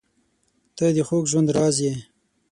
•ته 0.77 0.85
د 0.95 0.97
خوږ 1.07 1.23
ژوند 1.31 1.49
راز 1.55 1.77
یې. 1.85 1.93